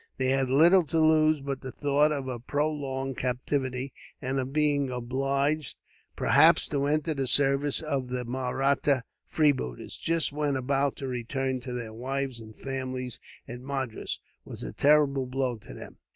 They 0.17 0.29
had 0.31 0.49
little 0.49 0.83
to 0.85 0.97
lose; 0.99 1.41
but 1.41 1.61
the 1.61 1.71
thought 1.71 2.11
of 2.11 2.27
a 2.27 2.39
prolonged 2.39 3.17
captivity, 3.19 3.93
and 4.19 4.39
of 4.39 4.51
being 4.51 4.89
obliged, 4.89 5.77
perhaps, 6.15 6.67
to 6.69 6.87
enter 6.87 7.13
the 7.13 7.27
service 7.27 7.83
of 7.83 8.07
the 8.07 8.25
Mahratta 8.25 9.03
freebooters, 9.27 9.97
just 9.99 10.31
when 10.33 10.55
about 10.55 10.95
to 10.95 11.07
return 11.07 11.59
to 11.59 11.73
their 11.73 11.93
wives 11.93 12.39
and 12.39 12.55
families 12.55 13.19
at 13.47 13.61
Madras, 13.61 14.17
was 14.43 14.63
a 14.63 14.73
terrible 14.73 15.27
blow 15.27 15.57
to 15.57 15.71
them. 15.71 15.99